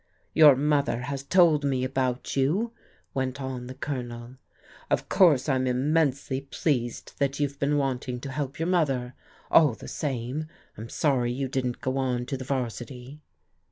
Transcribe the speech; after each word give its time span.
"Your 0.33 0.55
mother 0.55 1.01
has 1.01 1.21
told 1.21 1.63
me 1.63 1.83
about 1.83 2.35
you," 2.35 2.73
went 3.13 3.39
on 3.39 3.67
the 3.67 3.75
Colonel." 3.75 4.37
Of 4.89 5.07
course 5.09 5.47
I'm 5.47 5.67
immensely 5.67 6.41
pleased 6.41 7.13
that 7.19 7.39
you've 7.39 7.59
been 7.59 7.77
wanting 7.77 8.19
to 8.21 8.31
help 8.31 8.57
your 8.57 8.67
mother. 8.67 9.13
All 9.51 9.73
the 9.75 9.87
same, 9.87 10.47
I'm 10.75 10.89
sorry 10.89 11.31
you 11.31 11.47
didn't 11.47 11.81
go 11.81 11.99
on 11.99 12.25
to 12.25 12.35
the 12.35 12.43
'Varsity." 12.43 13.21